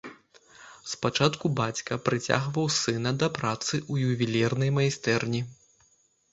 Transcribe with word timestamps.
Спачатку 0.93 1.45
бацька 1.59 1.99
прыцягваў 2.07 2.65
сына 2.79 3.11
да 3.21 3.31
працы 3.37 3.73
ў 3.91 4.13
ювелірнай 4.15 4.77
майстэрні. 4.81 5.41